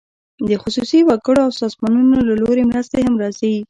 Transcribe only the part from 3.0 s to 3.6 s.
هم راځي.